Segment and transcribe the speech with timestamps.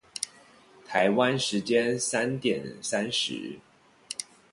[0.87, 3.59] 台灣時間三點三十